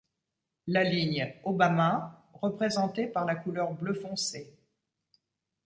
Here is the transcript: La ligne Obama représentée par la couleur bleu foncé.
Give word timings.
La 0.65 0.83
ligne 0.83 1.31
Obama 1.43 2.25
représentée 2.33 3.05
par 3.05 3.23
la 3.23 3.35
couleur 3.35 3.71
bleu 3.73 3.93
foncé. 3.93 4.57